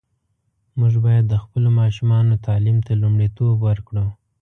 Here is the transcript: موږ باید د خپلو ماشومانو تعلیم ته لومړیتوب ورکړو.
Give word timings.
موږ 0.79 0.93
باید 1.05 1.25
د 1.29 1.33
خپلو 1.43 1.69
ماشومانو 1.79 2.41
تعلیم 2.47 2.77
ته 2.85 2.91
لومړیتوب 3.01 3.55
ورکړو. 3.67 4.05